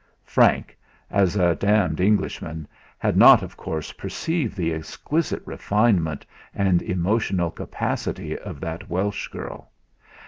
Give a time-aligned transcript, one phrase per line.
[0.25, 0.75] Frank,
[1.11, 2.67] as a d d Englishman,
[2.97, 9.69] had not of course perceived the exquisite refinement and emotional capacity of that Welsh girl!